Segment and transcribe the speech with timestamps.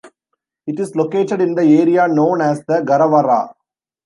[0.65, 3.53] It is located in the area known as the Garawarra.